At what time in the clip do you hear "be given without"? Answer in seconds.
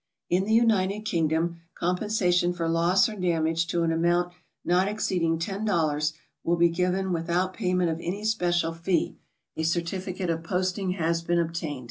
6.55-7.53